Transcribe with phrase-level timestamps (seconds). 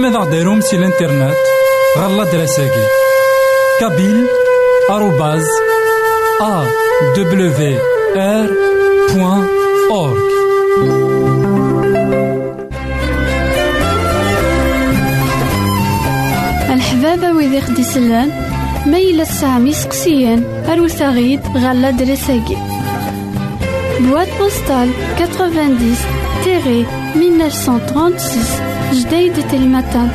[0.00, 1.36] ماذا غديرهم سي الانترنت
[1.98, 2.84] غالا دراساكي
[3.80, 4.26] كابيل
[4.90, 5.46] آروباز
[6.40, 6.64] أ
[7.16, 7.78] دبليو
[8.16, 8.46] آر
[9.14, 9.48] بوان
[9.90, 10.22] أورك
[16.70, 18.30] الحبابة ويدي خدي سلان
[18.86, 22.56] ميلا سامي سقسيان أروثاغيد غالا دراساكي
[24.00, 28.62] بواد بوستال 90 Terré, 1936,
[28.92, 30.08] Jdeï de Telmatan.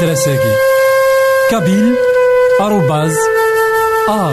[0.00, 0.54] غالا دراساكي
[1.50, 1.94] كابيل
[2.60, 3.16] آروباز
[4.08, 4.32] أ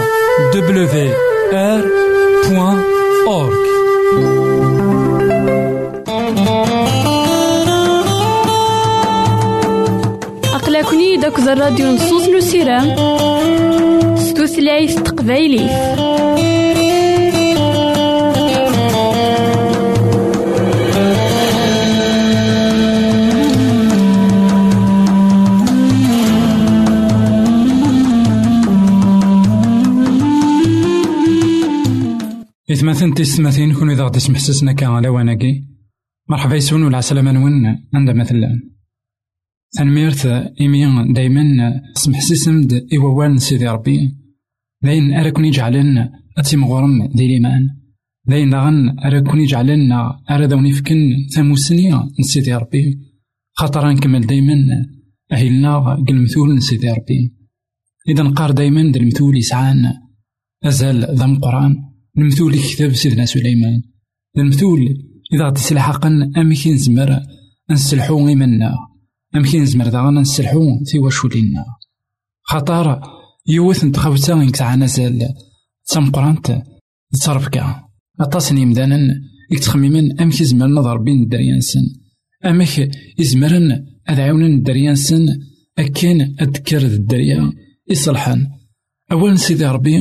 [0.54, 0.88] دبليو
[1.54, 1.82] آر
[2.50, 2.84] بوان
[3.28, 3.68] أورك
[10.54, 12.28] أقلكني داك الراديو نصوص
[32.78, 35.64] إثماثن تيستماثين كون إذا غدي سمحسسنا كا على واناكي.
[36.30, 38.50] مرحبا يسون ولا عسلامة نون عند مثلا
[39.78, 40.26] تنميرت
[40.62, 41.44] إيمي دايما
[41.96, 44.16] سمحسسمد إيوان سيدي ربي.
[44.82, 47.70] داين أراكون يجعلن أتيم غرم دي ليمان
[48.26, 49.92] داين داغن أراكون يجعلن
[50.30, 53.00] أرادوني فكن ثموسنية نسيدي ربي.
[53.54, 54.56] خاطر نكمل دايما
[55.32, 57.34] أهلنا المثول نسيدي ربي.
[58.10, 59.94] إذا نقار دايما دا المثول يسعان
[60.64, 61.87] أزال ذا القرآن
[62.18, 63.82] المثول كتاب سيدنا سليمان.
[64.38, 64.80] المثول
[65.34, 67.20] إذا غادي سلحقا أمكي نزمر
[67.72, 68.76] نسلحو إيماننا
[69.36, 71.66] أمكي نزمر داغا نسلحو تيواشولينا
[72.44, 73.02] خطر
[73.48, 75.28] يوث نتخوتا إنك تعانا زال
[75.88, 76.64] تمقرانت
[77.14, 77.84] تصرفكا
[78.20, 79.00] أطاس يمدانا
[79.52, 81.82] يتخممن أمكي زمر نظر بين الدريانسن.
[82.46, 85.28] أمك يزمرن عاونن الدريانسن.
[85.78, 87.54] أكين أذكر الدريا
[87.90, 88.48] يصلحن
[89.12, 89.98] أولا سيدي ربي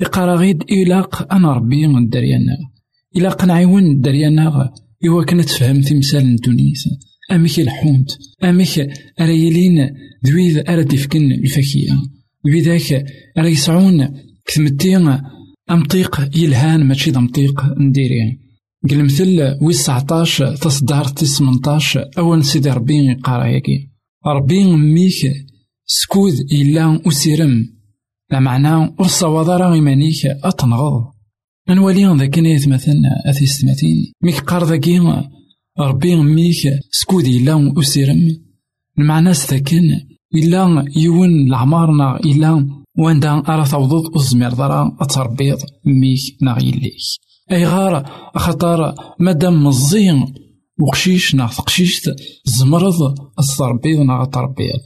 [0.00, 2.56] يقرا غيد إلاق أنا ربي من دريانا
[3.16, 4.72] إلاق نعيون الدريانا
[5.06, 6.88] إوا كانت تفهم تمثال دونيس
[7.32, 8.88] أميك الحوت أميك
[9.20, 9.90] أريلين
[10.22, 11.92] دويذ أرد يفكن الفكية
[12.44, 13.06] بذاك
[13.38, 14.08] راه يسعون
[14.46, 15.20] كثمتي
[15.70, 18.38] أمطيق يلهان ماشي دمطيق نديري.
[18.90, 23.88] قلمثل ويس 19 تصدار تيس 18 أول سيدي ربي يقرا ياكي
[24.26, 25.46] ربي ميك
[25.86, 27.75] سكوذ إلا أسيرم.
[28.30, 31.04] لا معنى ور صواد راه إيمانيك أتنغض.
[31.68, 32.94] نولي ذاك نيت مثلا
[33.26, 35.00] أثيستماتين ميك قار ذاكي
[35.80, 38.46] ربي ميك سكودي إلا أسيرم.
[38.98, 39.90] المعنى ستاكن
[40.34, 42.68] إلا يون لعمارنا إلا
[42.98, 46.96] واندا أرى توضض أزمير ضرا أتربيض ميك ناغ يليك
[47.52, 48.04] أي غار
[48.36, 50.34] خطر مادام مزيان
[50.80, 52.14] وقشيش ناغ تقشيشت
[52.44, 54.80] زمرض أتربيض ناغ تربيض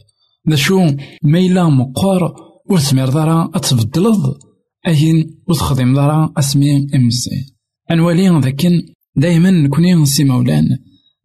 [0.51, 0.87] ذا شو
[1.23, 2.35] ميلا مقار
[2.71, 4.39] ور تسمير دارا أتبدلض
[4.87, 7.47] أين وتخدم دارا أسمي إمزي
[7.91, 8.83] أنوالي ذاكن
[9.17, 10.79] دايما نكوني سي مولان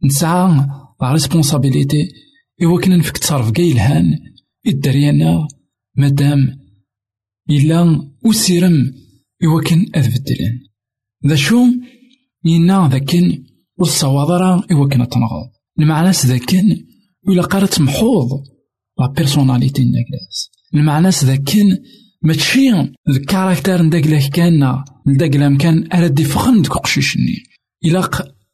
[0.03, 0.67] نسعى
[1.01, 2.09] لا ريسبونسابيليتي
[2.63, 4.19] إوا كنا نفك تصرف كاع يلهان
[4.67, 5.47] الدريانا
[5.95, 6.59] مادام
[7.49, 8.93] إلا وسيرم
[9.43, 10.59] إوا كان أتبدلن
[11.27, 11.65] ذا شو
[12.45, 13.43] ينا ذاكن
[13.77, 15.49] والصوادرة إوا كان تنغض
[15.79, 16.85] المعنى ذاكن
[17.27, 18.29] ولا قارت محوظ
[18.99, 21.77] لا بيرسوناليتي ناكلاس المعنى ذاكن
[22.21, 22.71] ماشي
[23.09, 27.43] الكاركتر نداك له كان نداك كان أراد يفخن ديك قشيشني.
[27.85, 28.09] إلا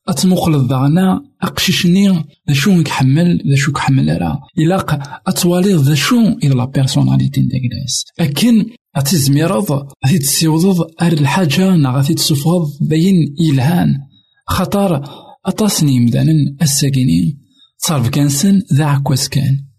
[0.07, 2.09] أتموقل داغنا أقشيشني
[2.47, 4.85] ذا شو يحمل ذا شو كحمل راه إلا
[5.27, 8.65] أتوالي ذا شو إلى لا بيرسوناليتي نداك لاس أكن
[8.95, 9.71] أتزميرض
[10.05, 13.99] غادي تسيوضض أر الحاجة نا غادي تسفض باين إلهان.
[14.47, 15.03] خطر
[15.45, 17.37] أطاسني مدانا الساكنين
[17.77, 19.70] صارف كانسن ذا عكواس كان.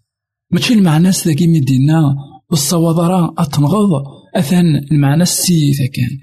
[0.53, 2.15] ماشي المعنى ذاكي مدينا
[2.51, 3.89] والصوادرة أتنغض
[4.35, 6.19] أثن المعنى السيثة كان.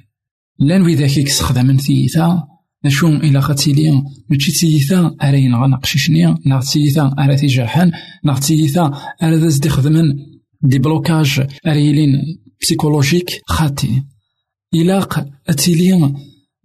[0.59, 2.43] لأن وذاك يستخدم ثيثا
[2.85, 7.91] نشو إلا خاتيلي ماشي تيثا أرا ينغى نقشيشني ناغ تيثا أرا تيجرحن
[8.25, 10.17] ناغ تيثا أرا داز خدمن
[10.63, 12.13] دي بلوكاج أرا يلين
[12.63, 14.03] بسيكولوجيك خاتي.
[14.75, 16.15] إلاق أتيلي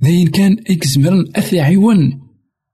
[0.04, 2.22] ذاين كان إكزمرن أثي عيون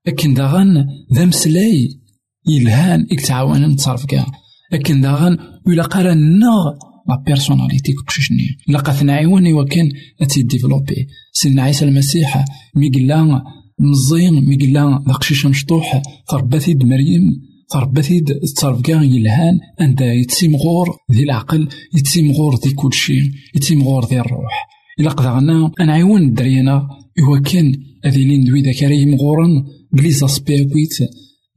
[0.08, 2.00] أكن داغن ذا مسلاي
[2.48, 4.41] يلهان إكتعاون نتصرف كاع
[4.72, 5.38] لكن داغن
[5.68, 6.66] ولا قرا نغ
[7.10, 11.08] لا بيرسوناليتي كوكشيشني لا قاث نعيون وكان أتي ديفلوبي.
[11.34, 13.42] سيدنا عيسى المسيح مي قلا
[13.80, 18.40] مزيان مي قلا داقشيش مشطوح تربثيد مريم تربثيد
[18.84, 24.20] كاع يلهان عند يتسيم غور ذي العقل يتسيم غور ذي كل شيء يتسيم غور ذي
[24.20, 24.68] الروح.
[25.00, 26.88] إلا قدرنا نعيون الدريانا
[27.28, 27.76] هو كان
[28.06, 29.64] أذي لين دوي ذاك ريم غورن
[29.94, 30.98] بليزا سبيكويت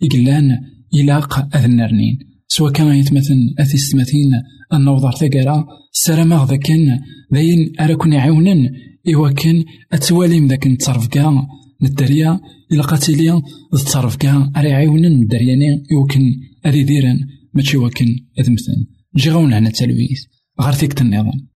[0.03, 0.59] يقلان
[0.95, 2.34] إلاق أذنرنين.
[2.57, 4.33] سوا كان يتمثل أثي ستمثين
[4.73, 7.01] النوضر ثقرا سلام غدا كان
[7.35, 8.71] ذاين أراكن يعاونن
[9.15, 11.47] إوا كان أتواليم ذاك نتصرف كاع
[11.83, 12.41] للدريا
[12.73, 13.43] إلا قاتليا
[13.73, 16.23] تصرف كاع أرا يعاونن الدرياني إوا كان
[16.67, 17.19] أري ديرن
[17.55, 18.07] ماشي وكن
[18.41, 18.85] أذمثن
[19.17, 20.21] جي غاون هنا تلويث
[20.61, 21.49] غير فيك النظام.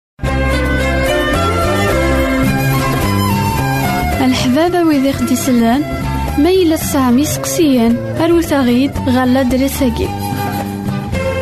[4.26, 5.36] الحبابة ويدي خدي
[6.44, 10.27] ميل السامي سقسيان أروثاغيد غالا دريساكي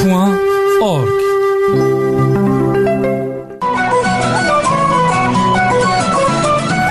[0.00, 1.20] www.awr.org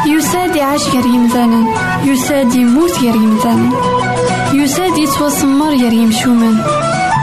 [0.07, 1.67] يسادي عاش يا ريم زانان
[2.03, 3.73] يسادي موت يا ريم زانان
[4.53, 6.57] يسادي توسمر يا ريم شومان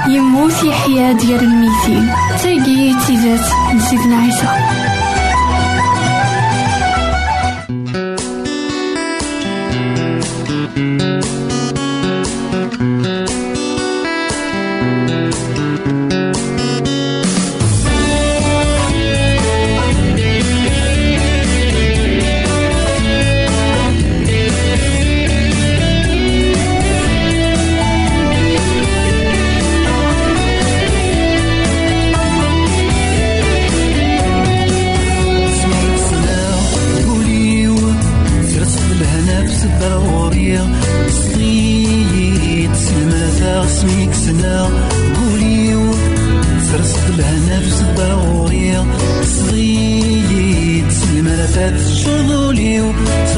[0.08, 2.12] يموت يحيا ديال الميتين
[2.42, 3.40] تيجي تيزات
[3.90, 4.48] سيدنا عيسى.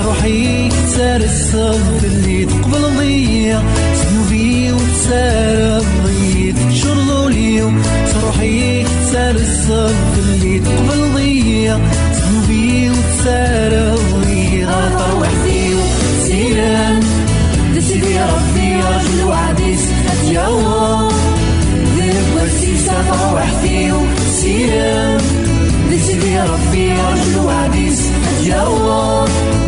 [0.05, 3.63] روحي سار الصبر اللي تقبل ضيا
[3.95, 7.83] ذنوبي وتسار الضيط شرضو اليوم
[8.25, 11.81] روحي سار الصبر اللي تقبل ضيا
[12.15, 15.75] ذنوبي وتسار الضيط غلط وحدي
[16.27, 17.01] سيران
[17.77, 19.85] دسيدي ربي راجل وعديس.
[20.31, 21.09] الله.
[21.97, 22.49] ذنب
[22.87, 23.93] سافر وحدي
[24.41, 25.21] سيران
[25.91, 28.01] دسيدي ربي راجل وعديس.
[28.47, 29.68] الله.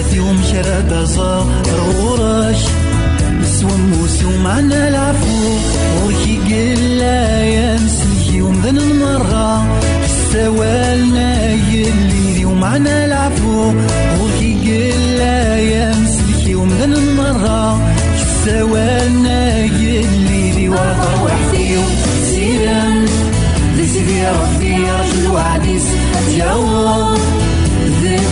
[0.00, 1.46] ثلاثي ومشرات صار
[2.00, 2.62] وراش.
[3.40, 5.58] نسوم موسي ومعنا العفو.
[6.04, 9.66] ورخي قلا يا مسيحي ومذن المرة.
[10.32, 13.72] سوالنا يلي ومعنا العفو.
[14.20, 17.80] ورخي قلا يا مسيحي ومذن المرة.
[18.44, 21.76] سوالنا يلي وعطا وحدي
[22.32, 23.04] سلام
[23.76, 25.86] لسيدي يا ربي يا رجل وعديس
[26.36, 27.18] يا الله.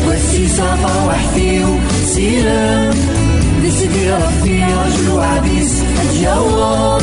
[0.08, 0.68] voici sa
[1.08, 2.90] وحدي وسيلة.
[3.64, 7.02] نسيت ربي أرجو عبيس أتجاوب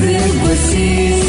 [0.00, 1.25] بين قسيس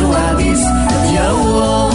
[0.00, 0.62] الوعديس
[1.16, 1.90] يوا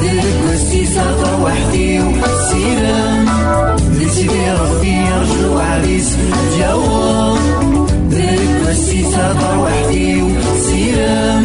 [0.00, 3.26] ديرك مسيس هضر وحدي وحسيرم
[4.02, 6.16] نسيدي ربي رجل وعريس
[6.60, 7.36] يوا
[8.10, 11.42] ديرك مسيس هضر وحدي وحسيرم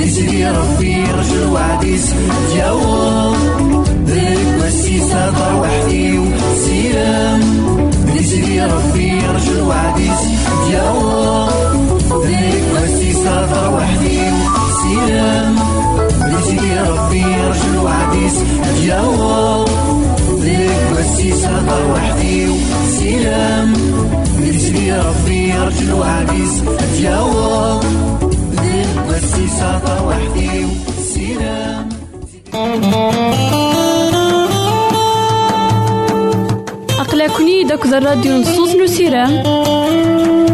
[0.00, 2.06] نسيدي ربي رجل وعريس
[2.56, 3.32] يوا
[4.06, 7.40] ديرك مسيس هضر وحدي وحسيرم
[8.18, 10.20] نسيدي ربي رجل وعريس
[10.72, 11.46] يوا
[12.26, 14.05] ديرك مسيس هضر وحدي
[15.04, 15.56] أيام
[16.34, 19.64] رزقي ربي رجل عديس هادي هوا
[20.40, 23.72] ليك بسيس هضر وحدي وسلام
[24.48, 27.80] رزقي ربي رجل عديس هادي هوا
[28.52, 31.88] ليك بسيس هضر وحدي وسلام
[37.00, 39.42] أقلكني داك الراديو نصوص نسيرام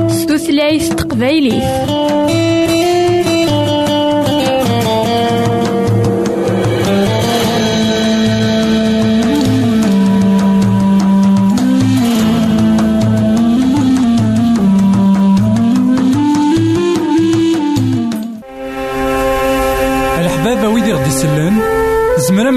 [0.09, 1.65] ستوثلايف تقبايليف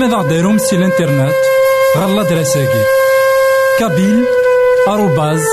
[0.05, 1.33] زمرا ماذا غديرهم سي الانترنت
[1.97, 2.83] غالا دراساكي
[3.79, 4.25] كابيل
[4.87, 5.43] آروباز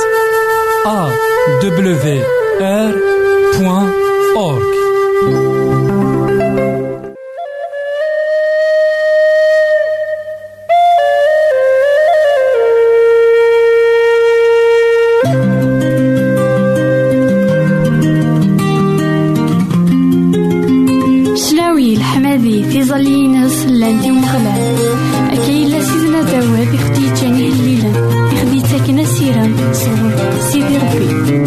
[26.23, 27.91] لا داوود يخدي جاني الليلة.
[28.33, 31.43] يخدي تاكنا سيرام صور سيدي ربي.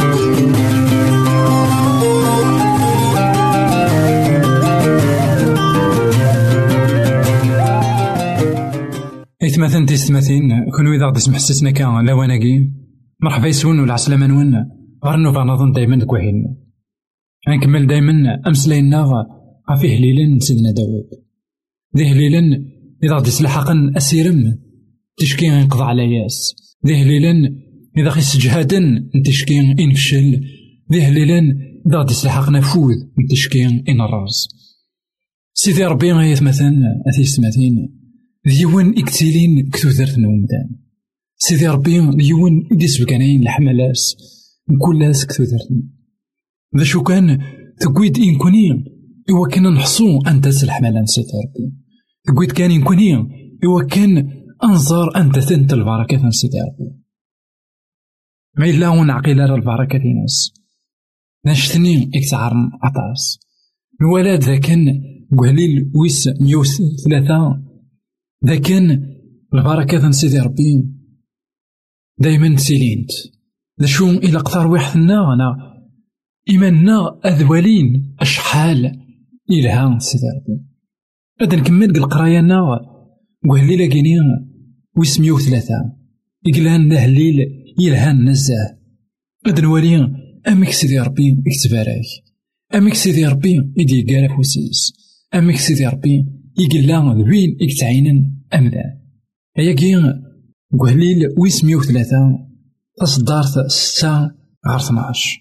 [9.44, 10.42] إثماثن تيستماثين
[10.78, 12.72] كون إذا غدي سمحسسنا كان لواناكي
[13.22, 14.54] مرحبا يسون ولا عسلامة نون.
[15.06, 16.58] غير نوفا نظن دايما كوهين
[17.50, 18.14] غنكمل دايما
[18.48, 19.06] أمسلاينا
[19.72, 21.10] غافي هليلا سيدنا داوود.
[21.98, 22.66] ذي هليلا
[23.04, 24.64] إذا غدي سلحقا أسيرم.
[25.17, 26.56] تشكي ينقضى على ياس.
[26.86, 27.56] ذي هليلا
[27.97, 30.41] إذا خيس جهادا تشكي إنفشل
[30.91, 31.39] ذي هليلا
[31.88, 32.93] إذا غدي سلحقنا فوذ
[33.32, 34.47] تشكي إن الراس
[35.54, 36.71] سيدي ربي غايث مثلا
[37.08, 37.99] أثيستماثين
[38.45, 40.69] ديون إكتيلين كتوثرت نومدان.
[41.38, 44.15] سيدي ربي ديون ديسبكانين الحملاس
[44.82, 45.84] كلاس كتوثرتن
[46.78, 47.41] ذا شو كان
[47.80, 48.69] تقويد إن كوني
[49.30, 51.73] إوا كان نحصو أنت الحملان سيدي ربي.
[52.28, 53.15] تقويد كان إن كوني
[53.65, 57.06] إوا كان أنظر أنت ثنت البركة سيدي ربي
[58.58, 60.54] ما إلا ونعقل على البركة ناس.
[61.46, 63.39] نشتني إكتعرن عطاس.
[64.02, 65.04] الولاد ذا كان
[65.38, 67.63] قليل ويس ميوس ثلاثة.
[68.46, 69.15] ذا كان
[69.54, 70.89] البركة سيدي ربي
[72.18, 73.10] دايما سيلينت.
[73.82, 75.76] ذا شو إلا قطار وحدنا أنا.
[76.50, 78.86] إيماننا أذولين أشحال
[79.50, 80.65] إلها سيدي ربي
[81.41, 82.94] هذا نكمل القراية نا
[83.47, 84.17] وهلي لاقيني
[84.97, 85.93] ويسميو ثلاثة.
[86.47, 87.36] إقلان نهليل
[87.79, 88.77] يلهان نزاه
[89.47, 89.95] هذا نوري
[90.47, 92.05] أمك سيدي ربي إكتبارك.
[92.75, 94.93] أمك سيدي ربي إدي قال فوسيس
[95.36, 96.25] أمك سيدي ربي
[96.60, 98.99] يقلا ذوين إكتعينن أمدان
[99.58, 99.95] هيا كي
[100.79, 102.39] قهليل ويسميو ثلاثة.
[103.01, 104.17] تصدارت ستة
[104.67, 105.39] غير 12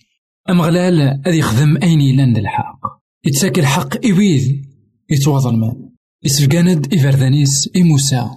[0.51, 2.81] أمغلال أذ يخدم أين يلان الحق.
[3.27, 4.67] يتساك الحق إويد
[5.11, 5.94] يتواضل مان
[6.25, 8.31] يسفقاند إفردانيس إموسى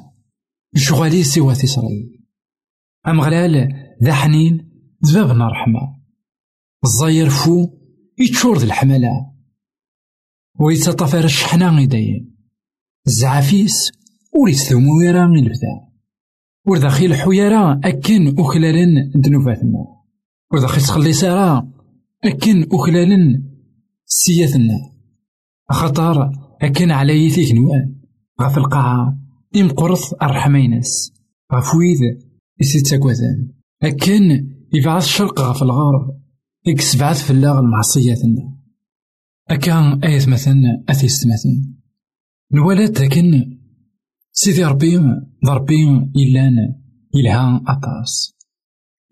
[0.75, 2.19] شغالي سوا تسري.
[3.07, 3.73] أمغلال
[4.03, 4.71] ذا حنين
[5.05, 5.97] ذبابنا رحمة
[6.83, 7.69] الزاير فو
[8.19, 9.31] يتشور الحملة
[10.59, 12.37] ويتطفر الشحنة دايم
[13.07, 13.91] الزعافيس
[14.35, 15.87] ور يستثمو يرا من البدا
[16.65, 19.85] ور داخل حيارا أكن أخلالن دنوباتنا
[20.51, 21.71] ور داخل تخلي سارا
[22.23, 23.43] أكن أخلالن
[24.05, 24.77] سياتنا.
[25.71, 27.95] خطر أكن على يثيك نوان
[28.41, 29.17] غف القاعة
[29.55, 31.13] إمقرث الرحمينس
[31.53, 31.99] غف ويد
[32.61, 33.51] يسيت تاكوثان
[33.83, 36.21] أكن يبعث الشرق غف الغرب
[36.67, 38.57] إكس بعث في اللاغ المعصياتنا
[39.49, 41.77] أكان آية مثلا أثيست مثلا
[42.53, 43.57] الولاد لكن
[44.31, 44.99] سيدي ربي
[45.45, 45.83] ضربي
[46.15, 46.55] إلان
[47.15, 48.35] إلها أطاس.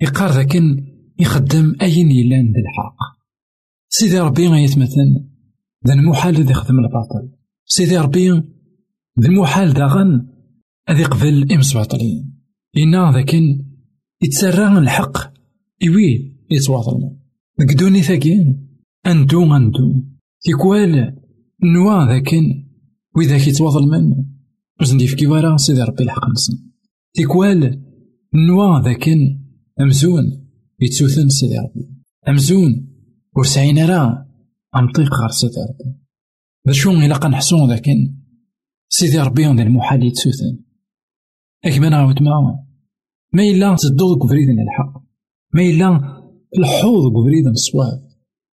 [0.01, 0.85] يقار ذاكن
[1.19, 2.97] يخدم أين إلان بالحق
[3.89, 5.25] سيدي ربي غيتمثل
[5.87, 7.34] ذا المحال ذي يخدم الباطل.
[7.65, 8.31] سيدي ربي
[9.19, 10.27] ذا المحال داغن
[10.89, 12.41] أذي قبل إمس باطلين
[12.77, 13.65] إنا ذاكن
[14.21, 15.17] يتسرى الحق
[15.87, 17.11] إوي يتواصل
[17.59, 18.67] قدوني ثاقين
[19.07, 20.03] أندو أندو
[20.41, 21.15] تيكوال
[21.63, 22.65] نوا ذاكن
[23.15, 24.25] وإذا كيتواضل من.
[24.81, 26.53] وزن في ورا سيدي ربي الحق نسن.
[27.13, 27.81] تيكوال
[28.33, 29.39] نوا ذاكن
[29.81, 30.47] أمزون
[30.79, 31.89] يتسوثن سيدي ربي.
[32.29, 32.87] أمزون
[33.35, 34.25] ورسعين راه
[34.75, 36.04] أمطيق غير سيدي ربي.
[36.67, 38.15] ذا شو إلا قنحسون ذاكن
[38.89, 40.59] سيدي ربي ذا المحال يتسوثن
[41.65, 42.65] أكمل عاود معاه
[43.33, 45.03] ما إلا تدوض كبريد الحق
[45.53, 45.87] ما إلا
[46.57, 48.07] الحوض كبريد الصواب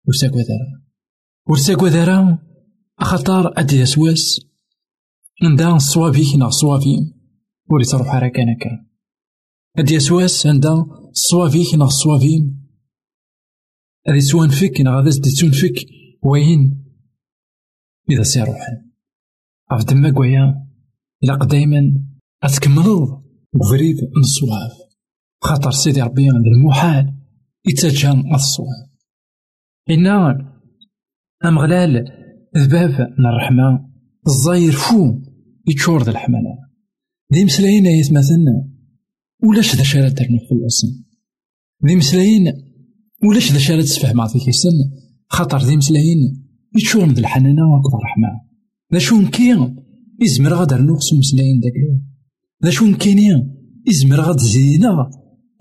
[0.08, 0.82] وساكو ذرا
[1.48, 2.38] وساكو ذرا
[2.98, 4.40] أخطار أدي أسواس
[5.42, 7.14] ندا صوابيك نا صوابي
[7.70, 8.86] ولي تروح على كان
[9.78, 12.68] هاد يسواس عندها صوافيك نغ صوافين
[14.08, 15.88] هادي سوان فيك نغ هذا دي فيك
[16.22, 16.81] وين
[18.10, 18.90] إذا سي روحان
[19.70, 20.68] عرف دما كوايا
[21.24, 22.04] إلا دايما
[22.42, 23.22] أتكملو
[23.54, 24.70] بفريد الصواب.
[25.42, 27.14] خاطر سيدي ربي عند المحال
[27.66, 28.90] يتجه الصواب.
[29.90, 30.38] إنا
[31.44, 32.04] أمغلال
[32.56, 33.90] ذباب من الرحمة
[34.26, 35.20] الزاير فو
[35.68, 36.58] يتشور ذا الحملة.
[37.30, 38.72] دي مسلاين مثلا
[39.44, 41.04] ولاش ذا شارع درنا في الأسن
[41.82, 42.52] دي مسلاين
[43.24, 44.90] ولاش ذا شارع تسفه مع ذيك السن
[45.28, 46.41] خاطر دي مسلاين
[46.76, 48.40] يتشور ذا الحنانة وأكبر رحمة؟
[48.92, 49.74] ذا شو كي
[50.22, 51.72] يزمر غادر نوخس مسلاين داك
[52.64, 53.54] ذا شو كاينين
[53.86, 55.10] يزمر غاد زينا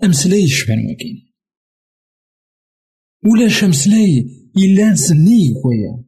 [0.04, 1.32] أمسلاي يشبان وكين
[3.24, 6.04] ولاش أمسلاي إلا نسني خويا؟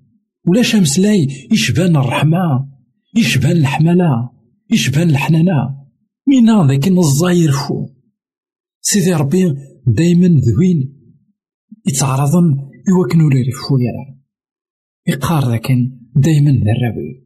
[0.48, 2.68] ولاش أمسلاي يشبان الرحمة؟
[3.16, 4.30] يشبان الحملة؟
[4.70, 5.84] يشبان الحنانة؟
[6.28, 7.86] مينا ذاك الزاير فو؟
[8.80, 9.54] سيدي ربي
[9.86, 10.94] دايما ذوين
[11.86, 12.56] يتعرضن
[12.88, 14.13] يوكن ولا يرفو يرى
[15.06, 15.66] يقار ذاك
[16.16, 17.24] دايما ذراوي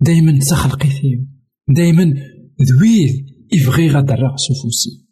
[0.00, 1.26] دايما تخلقي فيه
[1.68, 2.14] دايما
[2.62, 5.06] ذويل يبغي غادر راس فوسي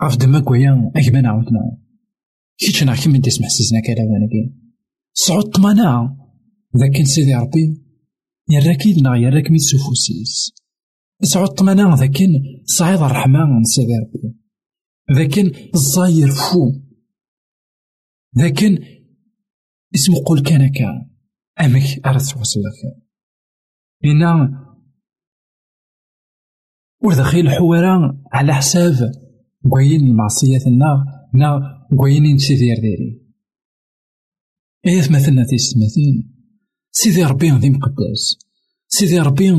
[0.00, 1.78] عرف دما كويا أكبان عاودنا
[2.58, 4.72] كيتش أنا كيما تسمح سيزنا كلا وأنا كاين
[5.12, 6.16] صعود طمانا.
[6.76, 7.82] ذاك سيدي ربي
[8.50, 10.52] يراكيد نا يراك ميت سوفوسيس
[11.22, 12.18] صعود طمانا ذاك
[12.64, 14.34] صعيد الرحمن سيدي ربي
[15.12, 15.38] ذاك
[15.74, 16.72] الزاير فو.
[18.38, 18.64] ذاك
[19.94, 21.10] اسمه قول كان كان
[21.60, 23.04] أمك أردت وصلك
[24.04, 24.64] إنا
[27.04, 29.12] ودخيل حوارا على حساب
[29.70, 31.04] كوين المعصية النار
[31.34, 33.20] نا كوين سيدي ديري.
[34.86, 36.34] إيه مثلنا تيسمثين
[36.90, 38.38] سيدي ربي ذي مقدس.
[38.88, 39.50] سيدي ربي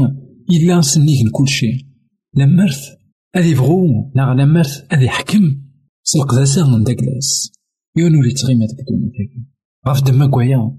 [0.49, 1.85] إلا نسنيك كل شيء.
[2.33, 2.89] لمرث
[3.35, 5.61] أذي بغو نا لمرث أذي حكم.
[6.03, 7.51] سلقداسا من داكلاس.
[7.97, 9.54] يونو لي تغيما الدنيا
[9.87, 10.77] غاف دما كوايا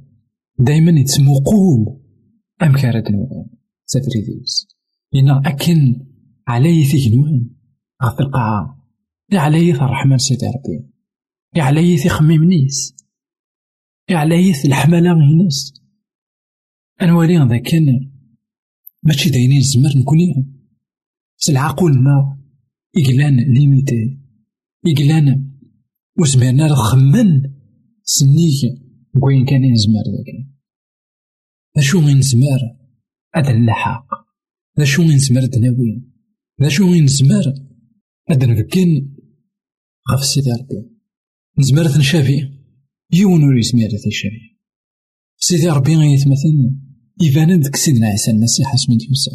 [0.59, 2.01] دايما يتسمو قول
[2.63, 3.47] أم كارد نوغان
[3.85, 4.69] ساتريديس
[5.15, 6.07] إنا أكن
[6.49, 7.51] علي ثيجنوان
[8.05, 8.77] غاف القاعة
[9.33, 10.97] علي الرحمن سيدي ربي
[11.61, 12.97] علي خميم نيس.
[14.11, 15.73] علي الحملة غيناس
[17.03, 18.11] أنوالي ذا كان
[19.03, 20.35] ماشي داينين زمر نكوني.
[21.37, 22.39] سالعقول ما.
[22.97, 24.19] إقلان ليميتي.
[24.87, 25.53] إقلان.
[26.19, 27.43] وزمرنا الخمن
[28.03, 28.86] سنيك.
[29.23, 30.47] وين كان ينزمر ذاك.
[31.77, 32.61] اشو غين نزمر
[33.35, 34.07] هذا اللحاق
[34.79, 36.13] اشو غين نزمر دناوين
[36.61, 37.55] اشو غين نزمر
[38.31, 39.17] هذا نفكين.
[40.13, 40.91] غف سيدي ربي.
[41.59, 42.53] نزمر نشافي
[43.13, 44.57] يون ور يسمير شافي.
[45.39, 46.57] سيدي ربي غيتمثل
[47.23, 49.33] يبان ديك سيدنا عيسى المسيح اسمي يوسف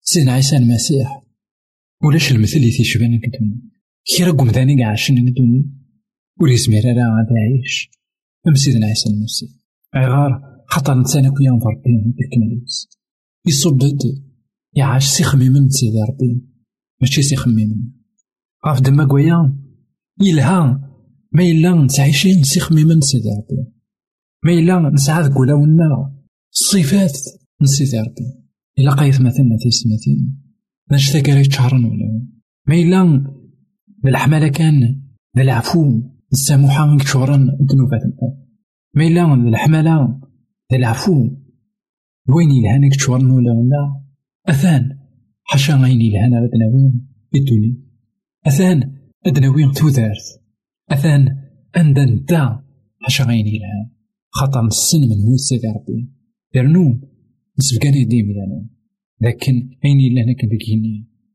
[0.00, 1.22] سيدنا عيسى المسيح.
[2.02, 3.70] ولاش المثل يتيشبان كدون
[4.04, 5.70] كي راكم ذاني كاع عشان ندوني؟
[6.40, 7.90] ور يسمير راه غادي يعيش.
[8.48, 9.50] ام سيدنا عيسى المسيح
[9.96, 12.88] غار خاطر نتسانى كويا نضرب بهم بالكناليس
[13.46, 13.98] يصبد
[14.76, 16.42] يعاش سي خميمن سيدي ربي.
[17.00, 17.90] ماشي سي خميمن
[18.64, 19.56] عرف دما كويا
[20.20, 20.90] يلها
[21.32, 23.72] ما إلا نتعيشين سي خميمن سيدي ربي.
[24.44, 26.14] ما إلا نسعى ذك ولاونا
[26.52, 27.12] الصفات
[27.64, 28.44] سيدي ربي.
[28.78, 30.42] إلا قايث مثلنا تيسمتين
[30.90, 32.26] باش تاكاري تشهرن ولا
[32.68, 33.34] ما إلا
[34.04, 35.02] بالحمالة كان
[35.36, 38.02] بالعفو السامحة كتشهرن الذنوبات
[38.94, 40.20] ما إلا الحمالة
[40.72, 41.30] العفو.
[42.28, 43.82] وين يلهان كتشهرن ولا ولا
[44.48, 44.98] أثان.
[45.42, 47.76] حاشا غين يلهان على دناوين الدنيا
[48.46, 48.78] أثان.
[49.26, 50.26] أدناوين تودارت
[50.90, 51.22] أثان.
[51.76, 52.64] أندا نتا
[53.00, 53.90] حاشا غين يلهان
[54.30, 56.10] خاطر نسن من موت سيدي ربي.
[56.54, 57.00] درنو
[57.58, 58.68] نسبقاني يديم لنا
[59.20, 60.44] لكن أين إلا ذاك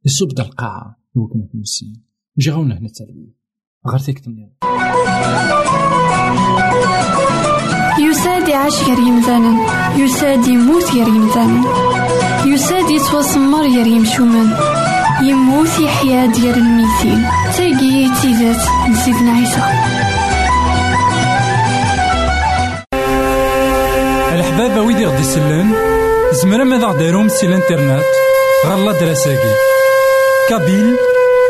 [0.05, 2.03] يصب القاعة وكنا في نسين
[2.37, 3.38] نجي غاونا هنا التربية
[3.87, 4.21] غير تيك
[7.99, 9.57] يساد يعيش غير يمثالا
[9.95, 11.63] يساد يموت غير يمثالا
[12.45, 14.57] يساد يتوسمر غير يمشومان
[15.21, 17.27] يموت يحيا ديال الميتين.
[17.57, 19.61] تاقي تيزات نسيتنا عيسى
[24.33, 25.73] الحبابة ويدي غدي يسلن
[26.31, 28.03] زمرا ماذا غديرهم سي الإنترنت؟
[28.65, 29.53] غالا دراساكي.
[30.49, 30.95] كابيل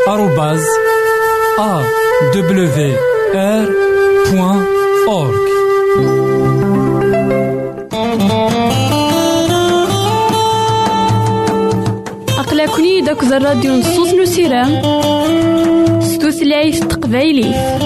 [0.08, 0.64] آروباز
[1.60, 2.09] أ.
[5.08, 5.50] أورك
[12.40, 14.82] أقلكني داك الراديو نصوص نسيرام
[16.02, 17.80] ستوثلايف تقبايليه